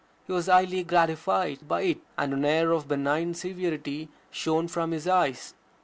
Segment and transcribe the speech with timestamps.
[0.25, 5.07] He was highly gratified by it, and an air of benign severity shone from his
[5.07, 5.53] eyes.